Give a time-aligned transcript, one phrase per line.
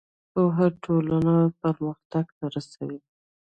[0.31, 2.99] پوهه ټولنه پرمختګ ته رسوي.